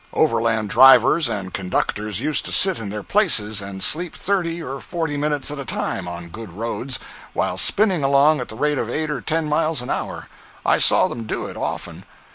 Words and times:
Overland 0.13 0.69
drivers 0.71 1.29
and 1.29 1.53
conductors 1.53 2.19
used 2.19 2.43
to 2.45 2.51
sit 2.51 2.79
in 2.79 2.89
their 2.89 3.03
places 3.03 3.61
and 3.61 3.83
sleep 3.83 4.15
thirty 4.15 4.59
or 4.59 4.81
forty 4.81 5.15
minutes 5.15 5.51
at 5.51 5.59
a 5.59 5.63
time, 5.63 6.07
on 6.07 6.29
good 6.29 6.51
roads, 6.53 6.97
while 7.33 7.55
spinning 7.59 8.03
along 8.03 8.41
at 8.41 8.47
the 8.47 8.55
rate 8.55 8.79
of 8.79 8.89
eight 8.89 9.11
or 9.11 9.21
ten 9.21 9.47
miles 9.47 9.79
an 9.79 9.91
hour. 9.91 10.27
I 10.65 10.79
saw 10.79 11.07
them 11.07 11.25
do 11.25 11.45
it, 11.45 11.55
often. 11.55 12.03